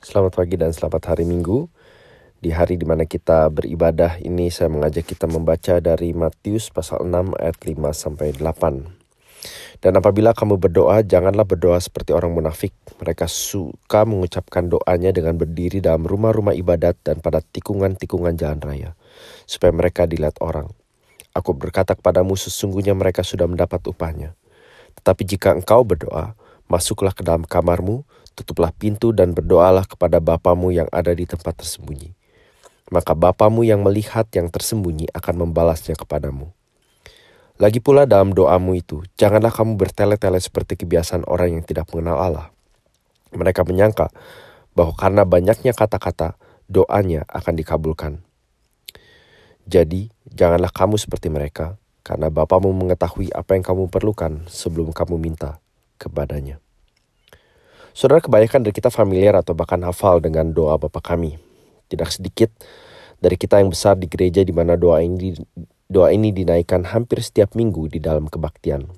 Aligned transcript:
Selamat 0.00 0.32
pagi 0.32 0.56
dan 0.56 0.72
selamat 0.72 1.12
hari 1.12 1.28
Minggu. 1.28 1.68
Di 2.40 2.56
hari 2.56 2.80
di 2.80 2.88
mana 2.88 3.04
kita 3.04 3.52
beribadah 3.52 4.16
ini 4.24 4.48
saya 4.48 4.72
mengajak 4.72 5.04
kita 5.04 5.28
membaca 5.28 5.76
dari 5.76 6.16
Matius 6.16 6.72
pasal 6.72 7.04
6 7.04 7.36
ayat 7.36 7.60
5 7.60 7.92
sampai 7.92 8.32
8. 8.32 8.80
Dan 9.84 9.92
apabila 10.00 10.32
kamu 10.32 10.56
berdoa, 10.56 11.04
janganlah 11.04 11.44
berdoa 11.44 11.76
seperti 11.76 12.16
orang 12.16 12.32
munafik. 12.32 12.72
Mereka 12.96 13.28
suka 13.28 14.08
mengucapkan 14.08 14.72
doanya 14.72 15.12
dengan 15.12 15.36
berdiri 15.36 15.84
dalam 15.84 16.08
rumah-rumah 16.08 16.56
ibadat 16.56 16.96
dan 17.04 17.20
pada 17.20 17.44
tikungan-tikungan 17.44 18.40
jalan 18.40 18.64
raya, 18.64 18.90
supaya 19.44 19.68
mereka 19.68 20.08
dilihat 20.08 20.40
orang. 20.40 20.72
Aku 21.36 21.52
berkata 21.52 21.92
kepadamu, 21.92 22.40
sesungguhnya 22.40 22.96
mereka 22.96 23.20
sudah 23.20 23.44
mendapat 23.44 23.84
upahnya. 23.84 24.32
Tetapi 24.96 25.28
jika 25.28 25.52
engkau 25.52 25.84
berdoa, 25.84 26.40
masuklah 26.70 27.12
ke 27.12 27.20
dalam 27.20 27.44
kamarmu, 27.44 28.06
tutuplah 28.34 28.72
pintu 28.72 29.12
dan 29.12 29.36
berdoalah 29.36 29.84
kepada 29.84 30.18
Bapamu 30.18 30.72
yang 30.72 30.88
ada 30.90 31.12
di 31.12 31.28
tempat 31.28 31.60
tersembunyi. 31.60 32.14
Maka 32.90 33.14
Bapamu 33.14 33.62
yang 33.62 33.86
melihat 33.86 34.26
yang 34.34 34.50
tersembunyi 34.50 35.12
akan 35.14 35.46
membalasnya 35.46 35.94
kepadamu. 35.94 36.50
Lagi 37.60 37.76
pula 37.76 38.08
dalam 38.08 38.32
doamu 38.32 38.72
itu, 38.72 39.04
janganlah 39.20 39.52
kamu 39.52 39.76
bertele-tele 39.76 40.40
seperti 40.40 40.80
kebiasaan 40.80 41.28
orang 41.28 41.60
yang 41.60 41.64
tidak 41.68 41.92
mengenal 41.92 42.16
Allah. 42.16 42.46
Mereka 43.36 43.68
menyangka 43.68 44.08
bahwa 44.72 44.96
karena 44.96 45.28
banyaknya 45.28 45.76
kata-kata, 45.76 46.40
doanya 46.72 47.28
akan 47.28 47.54
dikabulkan. 47.60 48.12
Jadi, 49.68 50.08
janganlah 50.24 50.72
kamu 50.72 50.96
seperti 50.96 51.28
mereka, 51.28 51.76
karena 52.00 52.32
Bapamu 52.32 52.72
mengetahui 52.72 53.28
apa 53.36 53.54
yang 53.54 53.62
kamu 53.62 53.92
perlukan 53.92 54.48
sebelum 54.48 54.96
kamu 54.96 55.20
minta 55.20 55.60
kepadanya. 56.00 56.64
Saudara 58.00 58.24
kebanyakan 58.24 58.64
dari 58.64 58.72
kita 58.72 58.88
familiar 58.88 59.36
atau 59.36 59.52
bahkan 59.52 59.76
hafal 59.84 60.24
dengan 60.24 60.56
doa 60.56 60.80
Bapa 60.80 61.04
kami. 61.04 61.36
Tidak 61.84 62.08
sedikit 62.08 62.48
dari 63.20 63.36
kita 63.36 63.60
yang 63.60 63.68
besar 63.68 64.00
di 64.00 64.08
gereja 64.08 64.40
di 64.40 64.56
mana 64.56 64.72
doa 64.72 65.04
ini 65.04 65.36
doa 65.84 66.08
ini 66.08 66.32
dinaikkan 66.32 66.88
hampir 66.88 67.20
setiap 67.20 67.52
minggu 67.52 67.92
di 67.92 68.00
dalam 68.00 68.24
kebaktian. 68.24 68.88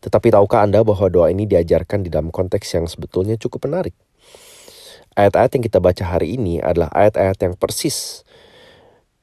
Tetapi 0.00 0.32
tahukah 0.32 0.64
Anda 0.64 0.80
bahwa 0.80 1.12
doa 1.12 1.28
ini 1.28 1.44
diajarkan 1.44 2.00
di 2.00 2.08
dalam 2.08 2.32
konteks 2.32 2.72
yang 2.72 2.88
sebetulnya 2.88 3.36
cukup 3.36 3.68
menarik? 3.68 3.92
Ayat-ayat 5.12 5.60
yang 5.60 5.64
kita 5.68 5.76
baca 5.84 6.04
hari 6.08 6.40
ini 6.40 6.56
adalah 6.56 6.88
ayat-ayat 6.96 7.36
yang 7.36 7.52
persis 7.60 8.24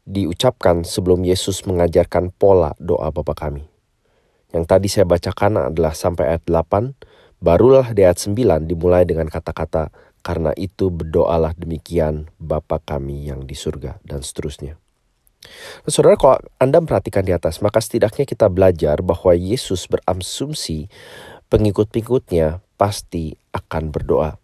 diucapkan 0.05 0.85
sebelum 0.85 1.25
Yesus 1.25 1.65
mengajarkan 1.65 2.29
pola 2.29 2.77
doa 2.77 3.09
Bapa 3.09 3.33
kami. 3.33 3.65
Yang 4.53 4.63
tadi 4.69 4.85
saya 4.85 5.09
bacakan 5.09 5.73
adalah 5.73 5.97
sampai 5.97 6.37
ayat 6.37 6.45
8, 6.45 6.93
Barulah 7.37 7.93
di 7.93 8.01
ayat 8.01 8.17
9 8.17 8.65
dimulai 8.65 9.05
dengan 9.05 9.29
kata-kata, 9.29 9.93
karena 10.25 10.51
itu 10.57 10.89
berdoalah 10.89 11.53
demikian 11.53 12.25
Bapa 12.41 12.81
kami 12.81 13.29
yang 13.29 13.45
di 13.45 13.53
surga, 13.53 14.01
dan 14.01 14.25
seterusnya. 14.25 14.81
Nah, 15.85 15.91
saudara, 15.93 16.17
kalau 16.17 16.41
Anda 16.57 16.81
perhatikan 16.81 17.23
di 17.23 17.31
atas, 17.31 17.61
maka 17.61 17.77
setidaknya 17.77 18.25
kita 18.25 18.49
belajar 18.49 19.05
bahwa 19.05 19.37
Yesus 19.37 19.85
berasumsi 19.85 20.89
pengikut-pengikutnya 21.53 22.59
pasti 22.75 23.37
akan 23.53 23.93
berdoa. 23.93 24.41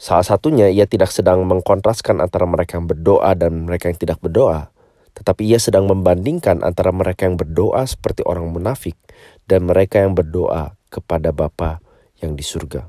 Salah 0.00 0.24
satunya, 0.24 0.72
ia 0.72 0.84
tidak 0.84 1.12
sedang 1.12 1.44
mengkontraskan 1.44 2.20
antara 2.20 2.44
mereka 2.44 2.80
yang 2.80 2.88
berdoa 2.88 3.32
dan 3.36 3.68
mereka 3.68 3.92
yang 3.92 4.00
tidak 4.00 4.18
berdoa, 4.24 4.72
tetapi 5.16 5.48
ia 5.48 5.56
sedang 5.56 5.88
membandingkan 5.88 6.60
antara 6.60 6.92
mereka 6.92 7.24
yang 7.24 7.40
berdoa 7.40 7.84
seperti 7.88 8.20
orang 8.28 8.52
munafik 8.52 8.96
dan 9.48 9.64
mereka 9.64 10.04
yang 10.04 10.12
berdoa 10.12 10.76
kepada 10.96 11.36
Bapa 11.36 11.84
yang 12.24 12.32
di 12.32 12.40
surga. 12.40 12.88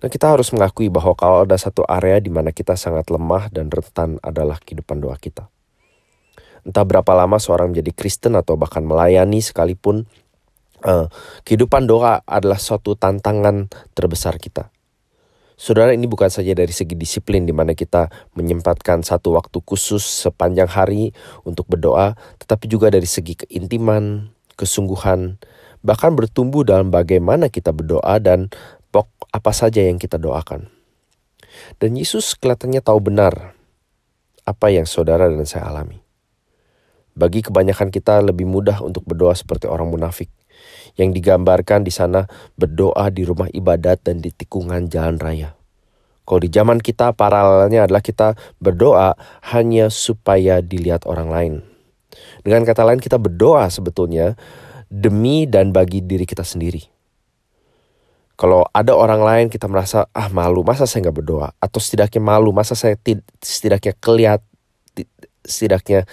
Nah 0.00 0.08
kita 0.08 0.32
harus 0.32 0.50
mengakui 0.50 0.88
bahwa 0.88 1.12
kalau 1.14 1.44
ada 1.44 1.54
satu 1.60 1.84
area 1.84 2.18
di 2.18 2.32
mana 2.32 2.50
kita 2.50 2.74
sangat 2.74 3.12
lemah 3.12 3.52
dan 3.52 3.68
rentan 3.68 4.16
adalah 4.24 4.56
kehidupan 4.58 4.98
doa 4.98 5.14
kita. 5.20 5.46
Entah 6.64 6.84
berapa 6.84 7.12
lama 7.12 7.36
seorang 7.36 7.72
menjadi 7.72 7.92
Kristen 7.92 8.36
atau 8.36 8.56
bahkan 8.56 8.84
melayani 8.84 9.44
sekalipun, 9.44 10.08
uh, 10.84 11.06
kehidupan 11.44 11.84
doa 11.88 12.24
adalah 12.24 12.56
suatu 12.56 12.96
tantangan 12.96 13.68
terbesar 13.92 14.40
kita. 14.40 14.72
Saudara 15.60 15.92
ini 15.92 16.08
bukan 16.08 16.32
saja 16.32 16.56
dari 16.56 16.72
segi 16.72 16.96
disiplin 16.96 17.44
di 17.44 17.52
mana 17.52 17.76
kita 17.76 18.08
menyempatkan 18.32 19.04
satu 19.04 19.36
waktu 19.36 19.60
khusus 19.60 20.00
sepanjang 20.00 20.72
hari 20.72 21.12
untuk 21.44 21.68
berdoa, 21.68 22.16
tetapi 22.40 22.64
juga 22.64 22.88
dari 22.88 23.04
segi 23.04 23.44
keintiman, 23.44 24.32
kesungguhan, 24.56 25.36
bahkan 25.80 26.12
bertumbuh 26.12 26.64
dalam 26.64 26.92
bagaimana 26.92 27.48
kita 27.48 27.72
berdoa 27.72 28.20
dan 28.20 28.52
pok 28.92 29.08
apa 29.32 29.52
saja 29.52 29.80
yang 29.84 29.96
kita 29.96 30.20
doakan. 30.20 30.68
Dan 31.80 31.96
Yesus 31.96 32.36
kelihatannya 32.36 32.80
tahu 32.80 32.98
benar 33.00 33.56
apa 34.44 34.66
yang 34.72 34.88
saudara 34.88 35.28
dan 35.28 35.44
saya 35.44 35.68
alami. 35.68 36.00
Bagi 37.14 37.44
kebanyakan 37.44 37.90
kita 37.90 38.22
lebih 38.22 38.46
mudah 38.46 38.80
untuk 38.80 39.04
berdoa 39.04 39.34
seperti 39.34 39.66
orang 39.66 39.90
munafik 39.90 40.30
yang 40.96 41.10
digambarkan 41.14 41.84
di 41.84 41.92
sana 41.92 42.26
berdoa 42.54 43.10
di 43.12 43.26
rumah 43.26 43.50
ibadat 43.50 44.06
dan 44.06 44.22
di 44.22 44.30
tikungan 44.30 44.88
jalan 44.88 45.18
raya. 45.20 45.56
Kalau 46.24 46.40
di 46.46 46.50
zaman 46.52 46.78
kita 46.78 47.10
paralelnya 47.16 47.90
adalah 47.90 48.02
kita 48.04 48.38
berdoa 48.62 49.18
hanya 49.50 49.90
supaya 49.90 50.62
dilihat 50.62 51.02
orang 51.08 51.28
lain. 51.28 51.54
Dengan 52.46 52.62
kata 52.62 52.86
lain 52.86 53.02
kita 53.02 53.18
berdoa 53.18 53.66
sebetulnya 53.66 54.38
demi 54.90 55.46
dan 55.46 55.70
bagi 55.70 56.02
diri 56.02 56.26
kita 56.26 56.42
sendiri. 56.42 56.82
Kalau 58.34 58.66
ada 58.72 58.96
orang 58.96 59.22
lain 59.22 59.46
kita 59.52 59.70
merasa 59.70 60.10
ah 60.10 60.26
malu, 60.32 60.66
masa 60.66 60.88
saya 60.88 61.06
nggak 61.06 61.18
berdoa? 61.22 61.48
Atau 61.62 61.78
setidaknya 61.78 62.24
malu, 62.24 62.50
masa 62.50 62.74
saya 62.74 62.98
setidaknya 63.38 63.94
kelihat, 64.00 64.40
setidaknya 65.46 66.08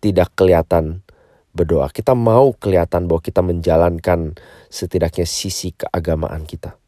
tidak 0.00 0.32
kelihatan 0.32 1.04
berdoa. 1.52 1.92
Kita 1.92 2.16
mau 2.16 2.56
kelihatan 2.56 3.10
bahwa 3.10 3.20
kita 3.20 3.44
menjalankan 3.44 4.38
setidaknya 4.72 5.26
sisi 5.28 5.76
keagamaan 5.76 6.48
kita. 6.48 6.78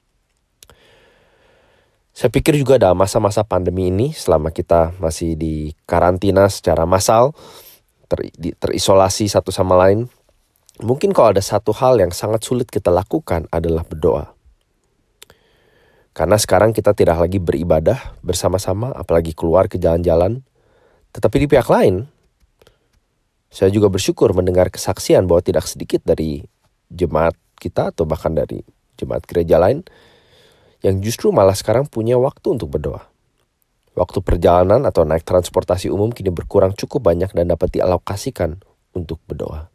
Saya 2.14 2.30
pikir 2.30 2.54
juga 2.54 2.78
dalam 2.78 2.94
masa-masa 2.94 3.42
pandemi 3.42 3.90
ini, 3.90 4.14
selama 4.14 4.54
kita 4.54 4.94
masih 5.02 5.34
di 5.34 5.74
karantina 5.90 6.46
secara 6.46 6.86
massal, 6.86 7.34
ter, 8.06 8.30
terisolasi 8.62 9.26
satu 9.26 9.50
sama 9.50 9.74
lain, 9.74 10.06
Mungkin 10.82 11.14
kalau 11.14 11.30
ada 11.30 11.44
satu 11.44 11.70
hal 11.70 12.02
yang 12.02 12.10
sangat 12.10 12.42
sulit 12.42 12.66
kita 12.66 12.90
lakukan 12.90 13.46
adalah 13.54 13.86
berdoa. 13.86 14.34
Karena 16.14 16.34
sekarang 16.34 16.74
kita 16.74 16.94
tidak 16.94 17.22
lagi 17.22 17.38
beribadah 17.38 18.18
bersama-sama, 18.22 18.90
apalagi 18.94 19.34
keluar 19.34 19.70
ke 19.70 19.78
jalan-jalan. 19.78 20.42
Tetapi 21.14 21.36
di 21.42 21.46
pihak 21.46 21.66
lain, 21.70 22.06
saya 23.54 23.70
juga 23.70 23.86
bersyukur 23.86 24.34
mendengar 24.34 24.66
kesaksian 24.66 25.30
bahwa 25.30 25.42
tidak 25.42 25.66
sedikit 25.70 26.02
dari 26.02 26.42
jemaat 26.90 27.38
kita 27.58 27.94
atau 27.94 28.02
bahkan 28.02 28.34
dari 28.34 28.62
jemaat 28.98 29.26
gereja 29.26 29.62
lain 29.62 29.86
yang 30.82 30.98
justru 31.02 31.30
malah 31.30 31.54
sekarang 31.54 31.86
punya 31.86 32.18
waktu 32.18 32.54
untuk 32.54 32.74
berdoa. 32.74 33.06
Waktu 33.94 34.26
perjalanan 34.26 34.82
atau 34.86 35.06
naik 35.06 35.22
transportasi 35.22 35.86
umum 35.86 36.10
kini 36.10 36.34
berkurang 36.34 36.74
cukup 36.74 37.10
banyak 37.10 37.30
dan 37.30 37.46
dapat 37.46 37.78
dialokasikan 37.78 38.58
untuk 38.90 39.22
berdoa. 39.26 39.73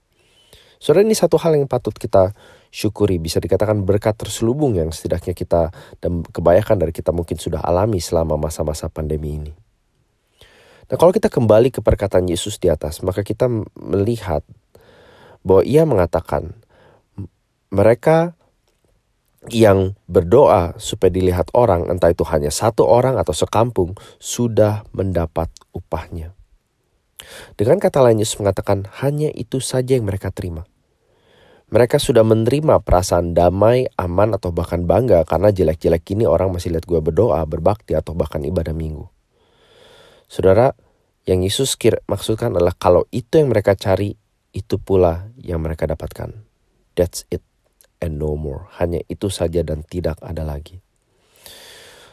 Saudara 0.79 1.03
ini 1.03 1.12
satu 1.12 1.35
hal 1.35 1.59
yang 1.59 1.67
patut 1.67 1.91
kita 1.91 2.31
syukuri 2.72 3.19
bisa 3.19 3.44
dikatakan 3.44 3.84
berkat 3.84 4.16
terselubung 4.16 4.79
yang 4.79 4.95
setidaknya 4.95 5.35
kita 5.35 5.75
dan 6.00 6.23
kebanyakan 6.23 6.79
dari 6.79 6.95
kita 6.95 7.12
mungkin 7.12 7.35
sudah 7.35 7.59
alami 7.59 8.00
selama 8.00 8.40
masa-masa 8.40 8.88
pandemi 8.88 9.35
ini. 9.35 9.51
Nah 10.88 10.95
kalau 10.95 11.12
kita 11.12 11.28
kembali 11.28 11.75
ke 11.75 11.84
perkataan 11.84 12.31
Yesus 12.31 12.63
di 12.63 12.72
atas 12.72 13.03
maka 13.03 13.28
kita 13.28 13.51
melihat 13.75 14.47
bahwa 15.44 15.68
ia 15.68 15.84
mengatakan 15.84 16.56
mereka 17.75 18.39
yang 19.51 20.00
berdoa 20.07 20.79
supaya 20.79 21.12
dilihat 21.12 21.51
orang 21.51 21.91
entah 21.91 22.12
itu 22.12 22.24
hanya 22.31 22.56
satu 22.56 22.88
orang 22.88 23.19
atau 23.19 23.36
sekampung 23.36 24.00
sudah 24.15 24.88
mendapat 24.95 25.51
upahnya. 25.75 26.39
Dengan 27.56 27.83
kata 27.83 28.00
lain 28.00 28.24
Yesus 28.24 28.39
mengatakan 28.39 28.88
hanya 29.04 29.27
itu 29.36 29.59
saja 29.59 29.95
yang 29.95 30.07
mereka 30.07 30.31
terima. 30.31 30.69
Mereka 31.69 32.01
sudah 32.01 32.25
menerima 32.25 32.81
perasaan 32.81 33.38
damai, 33.38 33.86
aman, 33.94 34.33
atau 34.33 34.50
bahkan 34.50 34.89
bangga 34.89 35.21
karena 35.21 35.54
jelek-jelek 35.54 36.18
ini 36.18 36.25
orang 36.25 36.50
masih 36.50 36.74
lihat 36.74 36.89
gue 36.89 36.98
berdoa, 36.98 37.45
berbakti, 37.45 37.94
atau 37.94 38.18
bahkan 38.18 38.42
ibadah 38.42 38.74
minggu. 38.74 39.06
Saudara, 40.25 40.74
yang 41.30 41.45
Yesus 41.45 41.77
kira, 41.77 42.01
maksudkan 42.10 42.57
adalah 42.57 42.74
kalau 42.74 43.06
itu 43.13 43.38
yang 43.38 43.54
mereka 43.54 43.77
cari, 43.77 44.18
itu 44.50 44.81
pula 44.81 45.30
yang 45.38 45.62
mereka 45.62 45.86
dapatkan. 45.86 46.42
That's 46.98 47.30
it 47.30 47.45
and 48.01 48.18
no 48.18 48.33
more. 48.33 48.66
Hanya 48.81 49.06
itu 49.06 49.30
saja 49.30 49.62
dan 49.62 49.86
tidak 49.86 50.18
ada 50.25 50.42
lagi. 50.42 50.81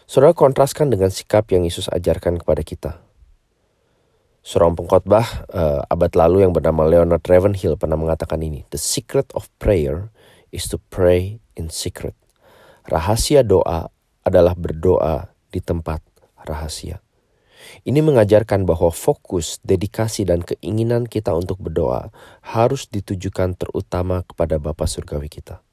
Saudara 0.05 0.37
kontraskan 0.37 0.93
dengan 0.93 1.09
sikap 1.09 1.49
yang 1.49 1.65
Yesus 1.65 1.89
ajarkan 1.89 2.45
kepada 2.45 2.61
kita. 2.61 3.06
Seorang 4.47 4.79
pengkhotbah 4.79 5.27
uh, 5.51 5.83
abad 5.91 6.15
lalu 6.15 6.47
yang 6.47 6.55
bernama 6.55 6.87
Leonard 6.87 7.27
Ravenhill 7.27 7.75
pernah 7.75 7.99
mengatakan 7.99 8.39
ini, 8.39 8.63
"The 8.71 8.79
secret 8.79 9.27
of 9.35 9.51
prayer 9.59 10.15
is 10.55 10.71
to 10.71 10.79
pray 10.87 11.43
in 11.59 11.67
secret." 11.67 12.15
Rahasia 12.87 13.43
doa 13.43 13.91
adalah 14.23 14.55
berdoa 14.55 15.35
di 15.51 15.59
tempat 15.59 15.99
rahasia. 16.47 17.03
Ini 17.83 17.99
mengajarkan 17.99 18.63
bahwa 18.63 18.95
fokus, 18.95 19.59
dedikasi, 19.67 20.23
dan 20.23 20.47
keinginan 20.47 21.11
kita 21.11 21.35
untuk 21.35 21.59
berdoa 21.59 22.15
harus 22.47 22.87
ditujukan 22.87 23.59
terutama 23.59 24.23
kepada 24.23 24.63
Bapa 24.63 24.87
Surgawi 24.87 25.27
kita. 25.27 25.66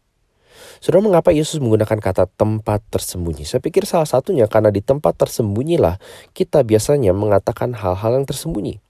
Saudara, 0.83 1.03
mengapa 1.03 1.29
Yesus 1.31 1.63
menggunakan 1.63 1.99
kata 1.99 2.27
tempat 2.33 2.83
tersembunyi? 2.91 3.47
Saya 3.47 3.63
pikir 3.63 3.87
salah 3.87 4.07
satunya 4.07 4.47
karena 4.51 4.69
di 4.69 4.83
tempat 4.83 5.15
tersembunyilah 5.15 5.97
kita 6.35 6.63
biasanya 6.67 7.15
mengatakan 7.15 7.71
hal-hal 7.75 8.19
yang 8.19 8.27
tersembunyi. 8.27 8.83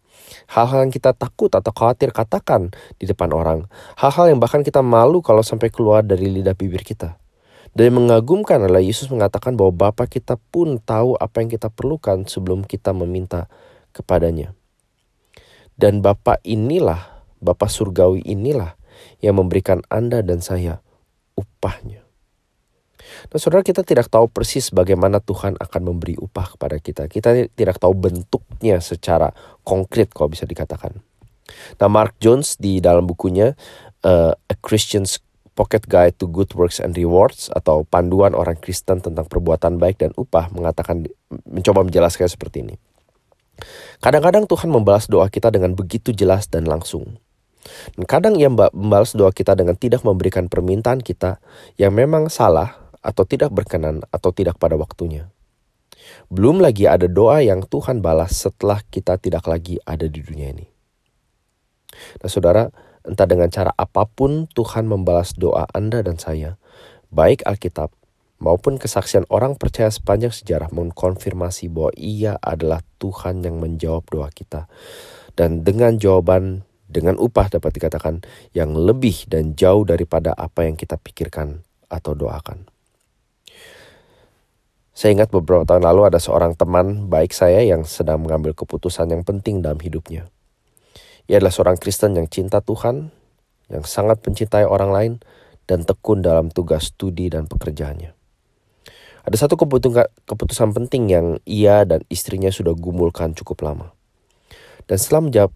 Hal-hal 0.49 0.87
yang 0.87 0.93
kita 0.93 1.13
takut 1.13 1.51
atau 1.53 1.69
khawatir 1.69 2.09
katakan 2.09 2.73
di 2.97 3.05
depan 3.05 3.29
orang. 3.31 3.69
Hal-hal 3.99 4.33
yang 4.33 4.39
bahkan 4.41 4.65
kita 4.65 4.81
malu 4.81 5.21
kalau 5.21 5.45
sampai 5.45 5.69
keluar 5.69 6.01
dari 6.01 6.29
lidah 6.29 6.57
bibir 6.57 6.81
kita. 6.81 7.19
Dan 7.73 7.89
yang 7.89 8.05
mengagumkan 8.05 8.61
adalah 8.61 8.85
Yesus 8.85 9.09
mengatakan 9.09 9.57
bahwa 9.57 9.73
Bapa 9.73 10.05
kita 10.05 10.37
pun 10.37 10.77
tahu 10.77 11.17
apa 11.17 11.41
yang 11.41 11.49
kita 11.49 11.73
perlukan 11.73 12.29
sebelum 12.29 12.61
kita 12.69 12.93
meminta 12.93 13.49
kepadanya. 13.97 14.53
Dan 15.73 16.05
Bapa 16.05 16.37
inilah, 16.45 17.25
Bapa 17.41 17.65
surgawi 17.65 18.21
inilah 18.29 18.77
yang 19.25 19.41
memberikan 19.41 19.81
Anda 19.89 20.21
dan 20.21 20.45
saya 20.45 20.82
upahnya. 21.43 22.03
Nah 23.29 23.39
saudara 23.39 23.61
kita 23.61 23.83
tidak 23.83 24.07
tahu 24.07 24.31
persis 24.31 24.71
bagaimana 24.71 25.19
Tuhan 25.19 25.59
akan 25.59 25.81
memberi 25.83 26.15
upah 26.17 26.55
kepada 26.55 26.79
kita. 26.79 27.03
Kita 27.11 27.35
tidak 27.51 27.77
tahu 27.77 27.93
bentuknya 27.93 28.79
secara 28.79 29.35
konkret 29.67 30.11
kalau 30.15 30.31
bisa 30.31 30.47
dikatakan. 30.47 31.03
Nah 31.77 31.89
Mark 31.91 32.17
Jones 32.23 32.55
di 32.55 32.79
dalam 32.79 33.03
bukunya 33.03 33.53
uh, 34.07 34.33
A 34.33 34.55
Christian's 34.63 35.19
Pocket 35.53 35.85
Guide 35.85 36.17
to 36.17 36.25
Good 36.25 36.57
Works 36.57 36.81
and 36.81 36.97
Rewards 36.97 37.53
atau 37.53 37.85
panduan 37.85 38.33
orang 38.33 38.57
Kristen 38.57 39.05
tentang 39.05 39.29
perbuatan 39.29 39.77
baik 39.77 40.01
dan 40.01 40.11
upah 40.17 40.49
mengatakan 40.49 41.05
mencoba 41.45 41.85
menjelaskan 41.85 42.25
seperti 42.25 42.65
ini. 42.65 42.75
Kadang-kadang 44.01 44.49
Tuhan 44.49 44.73
membalas 44.73 45.05
doa 45.05 45.29
kita 45.29 45.53
dengan 45.53 45.77
begitu 45.77 46.09
jelas 46.09 46.49
dan 46.49 46.65
langsung. 46.65 47.21
Dan 47.95 48.03
kadang 48.03 48.35
ia 48.35 48.51
membalas 48.51 49.15
doa 49.15 49.31
kita 49.31 49.55
dengan 49.55 49.79
tidak 49.79 50.03
memberikan 50.03 50.51
permintaan 50.51 50.99
kita 50.99 51.39
yang 51.79 51.95
memang 51.95 52.27
salah 52.27 52.91
atau 52.99 53.23
tidak 53.23 53.51
berkenan 53.51 54.03
atau 54.11 54.31
tidak 54.35 54.59
pada 54.59 54.75
waktunya. 54.75 55.31
Belum 56.27 56.59
lagi 56.59 56.87
ada 56.87 57.07
doa 57.07 57.39
yang 57.39 57.63
Tuhan 57.63 58.03
balas 58.03 58.35
setelah 58.35 58.83
kita 58.91 59.15
tidak 59.19 59.47
lagi 59.47 59.79
ada 59.87 60.07
di 60.07 60.19
dunia 60.19 60.51
ini. 60.51 60.67
Nah 62.19 62.27
saudara, 62.27 62.67
Entah 63.03 63.27
dengan 63.27 63.51
cara 63.51 63.75
apa 63.75 64.07
pun 64.07 64.47
Tuhan 64.55 64.87
membalas 64.87 65.35
doa 65.35 65.67
Anda 65.75 65.99
dan 65.99 66.15
saya, 66.15 66.55
baik 67.11 67.43
Alkitab 67.43 67.91
maupun 68.39 68.79
kesaksian 68.79 69.27
orang 69.27 69.59
percaya 69.59 69.91
sepanjang 69.91 70.31
sejarah 70.31 70.71
mengkonfirmasi 70.71 71.67
bahwa 71.67 71.91
ia 71.99 72.39
adalah 72.39 72.79
Tuhan 73.03 73.43
yang 73.43 73.59
menjawab 73.59 74.07
doa 74.07 74.31
kita. 74.31 74.71
Dan 75.35 75.67
dengan 75.67 75.99
jawaban, 75.99 76.63
dengan 76.93 77.17
upah 77.17 77.49
dapat 77.49 77.73
dikatakan 77.73 78.21
yang 78.53 78.77
lebih 78.77 79.25
dan 79.25 79.57
jauh 79.57 79.81
daripada 79.81 80.37
apa 80.37 80.69
yang 80.69 80.77
kita 80.77 81.01
pikirkan 81.01 81.65
atau 81.89 82.13
doakan. 82.13 82.69
Saya 84.93 85.17
ingat 85.17 85.33
beberapa 85.33 85.65
tahun 85.65 85.89
lalu 85.89 86.13
ada 86.13 86.21
seorang 86.21 86.53
teman 86.53 87.09
baik 87.09 87.33
saya 87.33 87.65
yang 87.65 87.81
sedang 87.81 88.21
mengambil 88.21 88.53
keputusan 88.53 89.09
yang 89.09 89.25
penting 89.25 89.65
dalam 89.65 89.81
hidupnya. 89.81 90.29
Ia 91.25 91.41
adalah 91.41 91.49
seorang 91.49 91.81
Kristen 91.81 92.13
yang 92.13 92.29
cinta 92.29 92.61
Tuhan, 92.61 93.09
yang 93.73 93.83
sangat 93.89 94.21
mencintai 94.21 94.69
orang 94.69 94.91
lain, 94.93 95.13
dan 95.65 95.81
tekun 95.81 96.21
dalam 96.21 96.53
tugas 96.53 96.93
studi 96.93 97.31
dan 97.33 97.49
pekerjaannya. 97.49 98.13
Ada 99.23 99.47
satu 99.47 99.55
keputusan 99.55 100.75
penting 100.75 101.03
yang 101.09 101.27
ia 101.47 101.87
dan 101.87 102.03
istrinya 102.11 102.51
sudah 102.51 102.75
gumulkan 102.75 103.31
cukup 103.31 103.63
lama. 103.63 103.95
Dan 104.83 104.99
setelah 104.99 105.23
menjawab, 105.23 105.51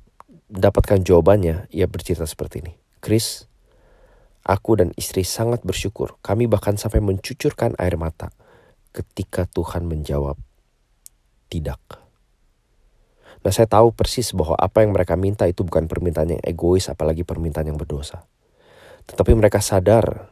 mendapatkan 0.48 1.04
jawabannya, 1.04 1.68
ia 1.72 1.88
bercerita 1.88 2.24
seperti 2.24 2.64
ini. 2.64 2.74
Chris, 3.04 3.48
aku 4.48 4.80
dan 4.80 4.96
istri 4.96 5.28
sangat 5.28 5.64
bersyukur. 5.64 6.16
Kami 6.24 6.48
bahkan 6.48 6.80
sampai 6.80 7.04
mencucurkan 7.04 7.76
air 7.80 8.00
mata 8.00 8.32
ketika 8.96 9.46
Tuhan 9.46 9.86
menjawab 9.86 10.40
tidak. 11.52 11.80
Nah 13.46 13.52
saya 13.54 13.70
tahu 13.70 13.94
persis 13.96 14.34
bahwa 14.36 14.58
apa 14.60 14.84
yang 14.84 14.92
mereka 14.92 15.16
minta 15.16 15.48
itu 15.48 15.64
bukan 15.64 15.88
permintaan 15.88 16.36
yang 16.36 16.44
egois 16.44 16.92
apalagi 16.92 17.24
permintaan 17.24 17.70
yang 17.72 17.80
berdosa. 17.80 18.28
Tetapi 19.08 19.32
mereka 19.38 19.64
sadar 19.64 20.28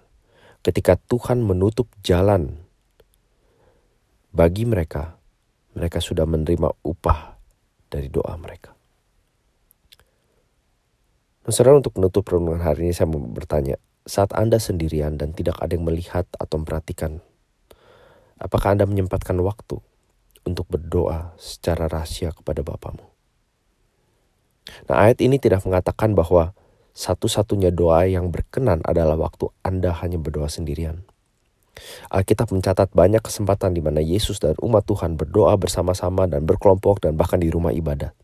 ketika 0.60 1.00
Tuhan 1.00 1.40
menutup 1.40 1.88
jalan 2.04 2.60
bagi 4.36 4.68
mereka, 4.68 5.16
mereka 5.78 6.04
sudah 6.04 6.28
menerima 6.28 6.76
upah 6.84 7.40
dari 7.88 8.12
doa 8.12 8.36
mereka. 8.36 8.75
Saudara 11.46 11.78
untuk 11.78 11.94
menutup 12.02 12.26
renungan 12.26 12.58
hari 12.58 12.90
ini 12.90 12.94
saya 12.98 13.06
mau 13.06 13.22
bertanya, 13.22 13.78
saat 14.02 14.34
Anda 14.34 14.58
sendirian 14.58 15.22
dan 15.22 15.30
tidak 15.30 15.62
ada 15.62 15.78
yang 15.78 15.86
melihat 15.86 16.26
atau 16.42 16.58
memperhatikan, 16.58 17.22
apakah 18.42 18.74
Anda 18.74 18.90
menyempatkan 18.90 19.38
waktu 19.46 19.78
untuk 20.42 20.66
berdoa 20.66 21.38
secara 21.38 21.86
rahasia 21.86 22.34
kepada 22.34 22.66
Bapamu. 22.66 23.06
Nah 24.90 25.06
ayat 25.06 25.22
ini 25.22 25.38
tidak 25.38 25.62
mengatakan 25.70 26.18
bahwa 26.18 26.58
satu-satunya 26.98 27.70
doa 27.70 28.10
yang 28.10 28.34
berkenan 28.34 28.82
adalah 28.82 29.14
waktu 29.14 29.46
Anda 29.62 29.94
hanya 30.02 30.18
berdoa 30.18 30.50
sendirian. 30.50 31.06
Alkitab 32.10 32.50
mencatat 32.50 32.90
banyak 32.90 33.22
kesempatan 33.22 33.78
di 33.78 33.86
mana 33.86 34.02
Yesus 34.02 34.42
dan 34.42 34.58
umat 34.66 34.90
Tuhan 34.90 35.14
berdoa 35.14 35.54
bersama-sama 35.62 36.26
dan 36.26 36.42
berkelompok 36.50 37.06
dan 37.06 37.14
bahkan 37.14 37.38
di 37.38 37.54
rumah 37.54 37.70
ibadat. 37.70 38.18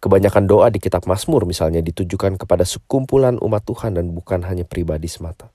Kebanyakan 0.00 0.48
doa 0.48 0.72
di 0.72 0.80
kitab 0.80 1.04
Mazmur 1.04 1.44
misalnya 1.44 1.84
ditujukan 1.84 2.40
kepada 2.40 2.64
sekumpulan 2.64 3.36
umat 3.36 3.68
Tuhan 3.68 4.00
dan 4.00 4.16
bukan 4.16 4.40
hanya 4.48 4.64
pribadi 4.64 5.12
semata. 5.12 5.52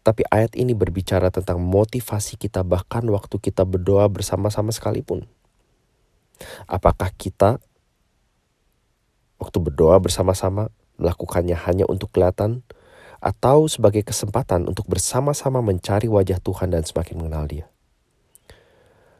Tapi 0.00 0.24
ayat 0.32 0.56
ini 0.56 0.72
berbicara 0.72 1.28
tentang 1.28 1.60
motivasi 1.60 2.40
kita 2.40 2.64
bahkan 2.64 3.04
waktu 3.12 3.36
kita 3.36 3.68
berdoa 3.68 4.08
bersama-sama 4.08 4.72
sekalipun. 4.72 5.28
Apakah 6.64 7.12
kita 7.12 7.60
waktu 9.36 9.58
berdoa 9.60 10.00
bersama-sama 10.00 10.72
melakukannya 10.96 11.56
hanya 11.68 11.84
untuk 11.84 12.16
kelihatan 12.16 12.64
atau 13.20 13.68
sebagai 13.68 14.00
kesempatan 14.00 14.64
untuk 14.64 14.88
bersama-sama 14.88 15.60
mencari 15.60 16.08
wajah 16.08 16.40
Tuhan 16.40 16.72
dan 16.72 16.88
semakin 16.88 17.20
mengenal 17.20 17.44
Dia? 17.44 17.66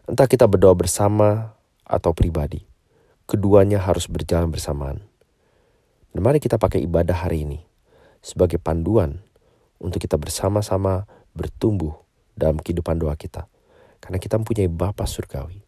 Entah 0.09 0.25
kita 0.25 0.49
berdoa 0.49 0.73
bersama 0.73 1.53
atau 1.85 2.17
pribadi, 2.17 2.65
keduanya 3.31 3.79
harus 3.79 4.11
berjalan 4.11 4.51
bersamaan. 4.51 5.07
Dan 6.11 6.27
mari 6.27 6.43
kita 6.43 6.59
pakai 6.59 6.83
ibadah 6.83 7.23
hari 7.23 7.47
ini 7.47 7.63
sebagai 8.19 8.59
panduan 8.59 9.23
untuk 9.79 10.03
kita 10.03 10.19
bersama-sama 10.19 11.07
bertumbuh 11.31 11.95
dalam 12.35 12.59
kehidupan 12.59 12.99
doa 12.99 13.15
kita. 13.15 13.47
Karena 14.03 14.19
kita 14.19 14.35
mempunyai 14.35 14.67
Bapa 14.67 15.07
Surgawi 15.07 15.63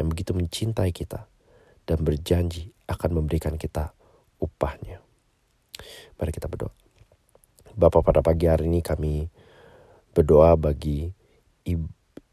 yang 0.00 0.08
begitu 0.08 0.32
mencintai 0.32 0.88
kita 0.96 1.28
dan 1.84 2.00
berjanji 2.00 2.72
akan 2.88 3.20
memberikan 3.20 3.60
kita 3.60 3.92
upahnya. 4.40 5.04
Mari 6.16 6.32
kita 6.32 6.48
berdoa. 6.48 6.72
Bapa 7.76 8.00
pada 8.00 8.24
pagi 8.24 8.48
hari 8.48 8.72
ini 8.72 8.80
kami 8.80 9.28
berdoa 10.16 10.56
bagi 10.56 11.12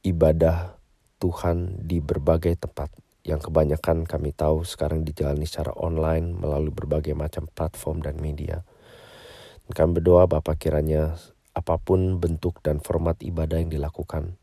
ibadah 0.08 0.80
Tuhan 1.20 1.84
di 1.84 2.00
berbagai 2.00 2.56
tempat 2.56 3.09
yang 3.28 3.44
kebanyakan 3.44 4.08
kami 4.08 4.32
tahu 4.32 4.64
sekarang 4.64 5.04
dijalani 5.04 5.44
secara 5.44 5.76
online 5.76 6.40
melalui 6.40 6.72
berbagai 6.72 7.14
macam 7.14 7.48
platform 7.52 8.04
dan 8.04 8.16
media. 8.18 8.64
Kami 9.70 10.02
berdoa 10.02 10.26
Bapak 10.26 10.58
kiranya 10.58 11.14
apa 11.54 11.78
pun 11.78 12.18
bentuk 12.18 12.64
dan 12.66 12.82
format 12.82 13.20
ibadah 13.22 13.62
yang 13.62 13.70
dilakukan, 13.70 14.40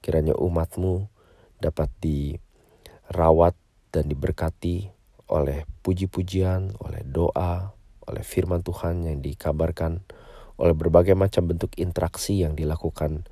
kiranya 0.00 0.32
umatmu 0.36 1.08
dapat 1.60 1.92
dirawat 2.00 3.52
dan 3.92 4.08
diberkati 4.08 4.88
oleh 5.28 5.68
puji-pujian, 5.84 6.76
oleh 6.80 7.02
doa, 7.04 7.76
oleh 8.08 8.24
firman 8.24 8.60
Tuhan 8.60 9.04
yang 9.08 9.20
dikabarkan, 9.20 10.04
oleh 10.60 10.74
berbagai 10.76 11.16
macam 11.16 11.48
bentuk 11.48 11.74
interaksi 11.80 12.44
yang 12.44 12.52
dilakukan 12.56 13.24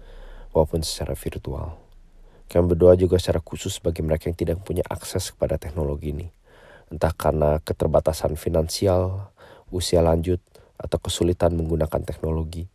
walaupun 0.52 0.80
secara 0.84 1.12
virtual. 1.16 1.81
Kami 2.52 2.76
berdoa 2.76 2.92
juga 3.00 3.16
secara 3.16 3.40
khusus 3.40 3.80
bagi 3.80 4.04
mereka 4.04 4.28
yang 4.28 4.36
tidak 4.36 4.60
punya 4.60 4.84
akses 4.84 5.32
kepada 5.32 5.56
teknologi 5.56 6.12
ini. 6.12 6.28
Entah 6.92 7.16
karena 7.16 7.56
keterbatasan 7.64 8.36
finansial, 8.36 9.32
usia 9.72 10.04
lanjut, 10.04 10.36
atau 10.76 11.00
kesulitan 11.00 11.56
menggunakan 11.56 12.04
teknologi. 12.04 12.68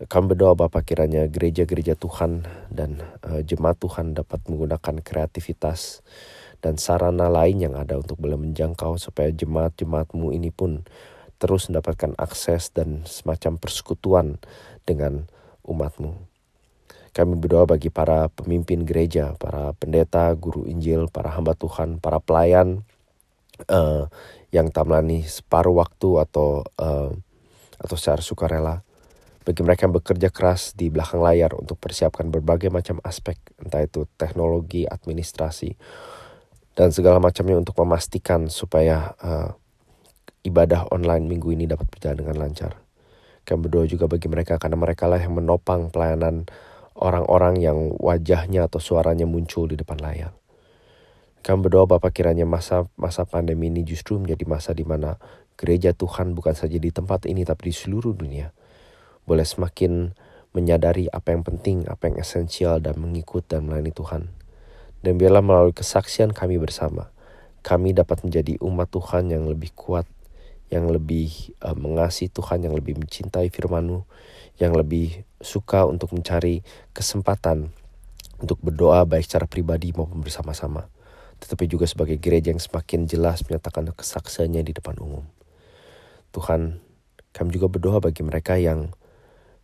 Kami 0.00 0.34
berdoa 0.34 0.56
Bapak 0.56 0.90
kiranya 0.90 1.28
gereja-gereja 1.30 1.94
Tuhan 1.94 2.48
dan 2.72 3.04
uh, 3.20 3.44
jemaat 3.44 3.78
Tuhan 3.78 4.16
dapat 4.16 4.42
menggunakan 4.48 5.04
kreativitas 5.04 6.02
dan 6.64 6.80
sarana 6.80 7.28
lain 7.28 7.60
yang 7.60 7.76
ada 7.76 8.00
untuk 8.00 8.16
boleh 8.16 8.40
menjangkau 8.40 8.96
supaya 8.96 9.28
jemaat-jemaatmu 9.28 10.32
ini 10.32 10.50
pun 10.50 10.88
terus 11.36 11.68
mendapatkan 11.68 12.16
akses 12.16 12.72
dan 12.72 13.04
semacam 13.04 13.60
persekutuan 13.60 14.40
dengan 14.88 15.28
umatmu. 15.68 16.29
Kami 17.10 17.34
berdoa 17.34 17.66
bagi 17.66 17.90
para 17.90 18.30
pemimpin 18.30 18.86
gereja, 18.86 19.34
para 19.34 19.74
pendeta, 19.74 20.30
guru 20.38 20.62
Injil, 20.70 21.10
para 21.10 21.34
hamba 21.34 21.58
Tuhan, 21.58 21.98
para 21.98 22.22
pelayan 22.22 22.86
uh, 23.66 24.06
yang 24.54 24.70
tamlani 24.70 25.26
separuh 25.26 25.74
waktu 25.74 26.22
atau 26.22 26.62
uh, 26.78 27.10
atau 27.80 27.96
secara 27.98 28.22
sukarela. 28.22 28.86
Bagi 29.40 29.64
mereka 29.64 29.88
yang 29.88 29.96
bekerja 29.96 30.28
keras 30.30 30.76
di 30.76 30.92
belakang 30.92 31.24
layar 31.24 31.56
untuk 31.56 31.80
persiapkan 31.80 32.28
berbagai 32.28 32.68
macam 32.70 33.00
aspek, 33.02 33.40
entah 33.58 33.82
itu 33.82 34.04
teknologi, 34.14 34.84
administrasi, 34.84 35.74
dan 36.76 36.92
segala 36.92 37.18
macamnya 37.18 37.56
untuk 37.58 37.74
memastikan 37.80 38.52
supaya 38.52 39.16
uh, 39.18 39.56
ibadah 40.44 40.92
online 40.92 41.26
minggu 41.26 41.56
ini 41.56 41.64
dapat 41.66 41.88
berjalan 41.88 42.20
dengan 42.22 42.36
lancar. 42.36 42.72
Kami 43.42 43.66
berdoa 43.66 43.88
juga 43.88 44.06
bagi 44.06 44.28
mereka 44.28 44.60
karena 44.60 44.76
mereka 44.76 45.08
lah 45.08 45.18
yang 45.18 45.34
menopang 45.34 45.88
pelayanan 45.88 46.46
orang-orang 47.00 47.58
yang 47.58 47.96
wajahnya 47.96 48.68
atau 48.68 48.78
suaranya 48.78 49.24
muncul 49.24 49.66
di 49.66 49.80
depan 49.80 49.98
layar. 49.98 50.36
Kami 51.40 51.64
berdoa 51.64 51.88
Bapak 51.88 52.12
kiranya 52.12 52.44
masa 52.44 52.84
masa 53.00 53.24
pandemi 53.24 53.72
ini 53.72 53.80
justru 53.80 54.20
menjadi 54.20 54.44
masa 54.44 54.76
di 54.76 54.84
mana 54.84 55.16
gereja 55.56 55.96
Tuhan 55.96 56.36
bukan 56.36 56.52
saja 56.52 56.76
di 56.76 56.92
tempat 56.92 57.24
ini 57.24 57.48
tapi 57.48 57.72
di 57.72 57.74
seluruh 57.74 58.12
dunia 58.12 58.52
boleh 59.24 59.44
semakin 59.44 60.12
menyadari 60.50 61.06
apa 61.08 61.30
yang 61.30 61.46
penting, 61.46 61.86
apa 61.86 62.10
yang 62.10 62.18
esensial 62.18 62.82
dan 62.82 62.98
mengikut 62.98 63.46
dan 63.46 63.70
melayani 63.70 63.94
Tuhan. 63.94 64.22
Dan 65.00 65.16
biarlah 65.16 65.40
melalui 65.40 65.72
kesaksian 65.72 66.34
kami 66.34 66.60
bersama, 66.60 67.08
kami 67.62 67.94
dapat 67.94 68.20
menjadi 68.26 68.58
umat 68.60 68.90
Tuhan 68.90 69.30
yang 69.30 69.46
lebih 69.46 69.72
kuat, 69.72 70.04
yang 70.70 70.86
lebih 70.86 71.52
uh, 71.66 71.74
mengasihi 71.74 72.30
Tuhan, 72.30 72.62
yang 72.62 72.72
lebih 72.72 72.96
mencintai 72.96 73.50
firman-Mu, 73.50 74.06
yang 74.62 74.72
lebih 74.72 75.26
suka 75.42 75.84
untuk 75.84 76.14
mencari 76.14 76.62
kesempatan 76.94 77.74
untuk 78.40 78.56
berdoa 78.62 79.04
baik 79.04 79.26
secara 79.26 79.44
pribadi 79.50 79.92
maupun 79.92 80.22
bersama-sama. 80.24 80.88
Tetapi 81.42 81.66
juga 81.66 81.84
sebagai 81.90 82.16
gereja 82.16 82.54
yang 82.54 82.62
semakin 82.62 83.04
jelas 83.10 83.44
menyatakan 83.44 83.90
kesaksiannya 83.92 84.62
di 84.64 84.72
depan 84.72 84.96
umum. 85.02 85.26
Tuhan, 86.30 86.78
kami 87.34 87.50
juga 87.50 87.66
berdoa 87.66 87.98
bagi 87.98 88.22
mereka 88.22 88.56
yang 88.56 88.94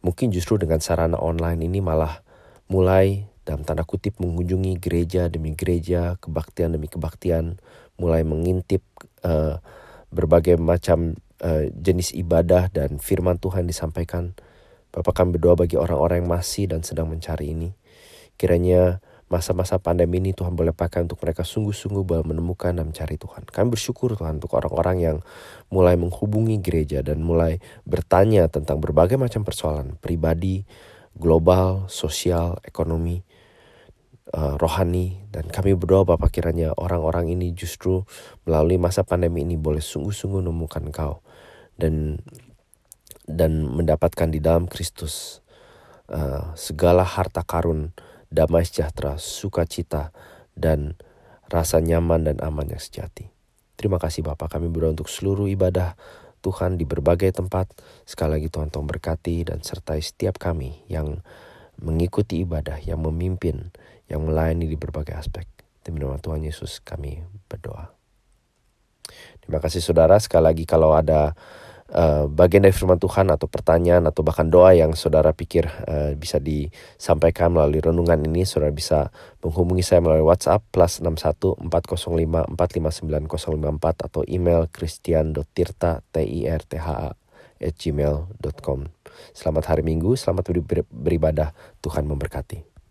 mungkin 0.03 0.35
justru 0.35 0.59
dengan 0.59 0.83
sarana 0.83 1.17
online 1.19 1.63
ini 1.65 1.79
malah 1.79 2.21
mulai 2.67 3.31
dalam 3.47 3.63
tanda 3.63 3.87
kutip 3.87 4.19
mengunjungi 4.19 4.83
gereja 4.83 5.31
demi 5.31 5.55
gereja, 5.55 6.19
kebaktian 6.19 6.75
demi 6.75 6.91
kebaktian, 6.91 7.63
mulai 7.95 8.27
mengintip 8.27 8.83
uh, 9.23 9.63
berbagai 10.11 10.59
macam 10.61 11.19
uh, 11.43 11.69
jenis 11.71 12.15
ibadah 12.17 12.71
dan 12.71 12.99
firman 13.03 13.39
Tuhan 13.39 13.67
disampaikan 13.69 14.37
Bapak 14.97 15.13
kami 15.13 15.37
berdoa 15.37 15.61
bagi 15.61 15.77
orang-orang 15.77 16.25
yang 16.25 16.31
masih 16.41 16.73
dan 16.73 16.81
sedang 16.81 17.13
mencari 17.13 17.53
ini. 17.53 17.69
Kiranya 18.41 19.05
masa-masa 19.29 19.77
pandemi 19.77 20.25
ini 20.25 20.33
Tuhan 20.33 20.57
boleh 20.57 20.73
pakai 20.73 21.05
untuk 21.05 21.21
mereka 21.21 21.45
sungguh-sungguh 21.45 22.25
menemukan 22.25 22.73
dan 22.73 22.89
mencari 22.89 23.21
Tuhan. 23.21 23.45
Kami 23.45 23.69
bersyukur 23.77 24.17
Tuhan 24.17 24.41
untuk 24.41 24.57
orang-orang 24.57 24.97
yang 25.05 25.17
mulai 25.69 26.01
menghubungi 26.01 26.57
gereja 26.65 27.05
dan 27.05 27.21
mulai 27.21 27.61
bertanya 27.85 28.49
tentang 28.49 28.81
berbagai 28.81 29.21
macam 29.21 29.45
persoalan 29.45 30.01
pribadi, 30.01 30.65
global, 31.13 31.93
sosial, 31.93 32.57
ekonomi, 32.65 33.21
uh, 34.33 34.59
rohani. 34.59 35.23
Dan 35.31 35.47
kami 35.47 35.77
berdoa 35.79 36.17
Bapak 36.17 36.35
kiranya 36.35 36.73
orang-orang 36.75 37.31
ini 37.31 37.53
justru 37.53 38.03
melalui 38.49 38.81
masa 38.81 39.07
pandemi 39.07 39.45
ini 39.45 39.55
boleh 39.55 39.85
sungguh-sungguh 39.85 40.43
menemukan 40.43 40.83
Engkau. 40.83 41.23
Dan 41.77 42.19
dan 43.27 43.67
mendapatkan 43.67 44.31
di 44.31 44.39
dalam 44.39 44.71
Kristus 44.71 45.43
uh, 46.11 46.55
segala 46.55 47.03
harta 47.03 47.43
karun, 47.43 47.91
damai 48.31 48.63
sejahtera, 48.63 49.19
sukacita, 49.19 50.15
dan 50.55 50.95
rasa 51.51 51.83
nyaman 51.83 52.27
dan 52.27 52.37
aman 52.43 52.71
yang 52.71 52.83
sejati. 52.83 53.31
Terima 53.77 54.01
kasih 54.01 54.25
Bapak 54.25 54.57
kami 54.57 54.73
berdoa 54.73 54.97
untuk 54.97 55.11
seluruh 55.11 55.51
ibadah 55.53 55.99
Tuhan 56.41 56.79
di 56.79 56.87
berbagai 56.87 57.35
tempat. 57.35 57.75
Sekali 58.09 58.41
lagi 58.41 58.49
Tuhan 58.49 58.71
Tuhan 58.73 58.87
berkati 58.87 59.45
dan 59.45 59.61
sertai 59.61 60.01
setiap 60.01 60.39
kami 60.41 60.87
yang 60.89 61.21
mengikuti 61.77 62.41
ibadah, 62.41 62.81
yang 62.81 63.05
memimpin, 63.05 63.69
yang 64.07 64.23
melayani 64.23 64.71
di 64.71 64.79
berbagai 64.79 65.15
aspek. 65.15 65.47
Demi 65.83 66.03
nama 66.03 66.19
Tuhan 66.19 66.43
Yesus 66.43 66.83
kami 66.83 67.23
berdoa. 67.47 67.95
Terima 69.39 69.63
kasih 69.63 69.79
saudara. 69.79 70.19
Sekali 70.19 70.51
lagi 70.51 70.65
kalau 70.67 70.91
ada 70.99 71.39
uh, 71.95 72.27
bagian 72.27 72.67
dari 72.67 72.75
firman 72.75 72.99
Tuhan 72.99 73.31
atau 73.31 73.47
pertanyaan 73.47 74.11
atau 74.11 74.27
bahkan 74.27 74.51
doa 74.51 74.75
yang 74.75 74.99
saudara 74.99 75.31
pikir 75.31 75.71
uh, 75.87 76.11
bisa 76.19 76.43
disampaikan 76.43 77.55
melalui 77.55 77.79
renungan 77.79 78.19
ini, 78.27 78.43
saudara 78.43 78.75
bisa 78.75 79.15
menghubungi 79.43 79.87
saya 79.87 80.03
melalui 80.03 80.27
WhatsApp 80.27 80.67
plus 80.75 80.99
61 80.99 81.71
405 81.71 82.51
459 82.59 84.03
atau 84.03 84.23
email 84.27 84.67
christian.tirta 84.71 86.03
t 86.11 86.17
i 86.27 86.51
r 86.51 86.63
t 86.67 86.73
h 86.79 86.89
a 86.91 87.15
at 87.57 87.75
gmail.com. 87.79 88.93
Selamat 89.33 89.65
hari 89.73 89.81
Minggu, 89.81 90.13
selamat 90.13 90.53
beribadah, 90.93 91.57
Tuhan 91.81 92.05
memberkati. 92.05 92.76